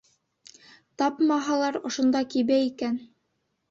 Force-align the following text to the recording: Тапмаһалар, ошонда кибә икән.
Тапмаһалар, 1.03 1.81
ошонда 1.93 2.25
кибә 2.35 2.63
икән. 2.73 3.03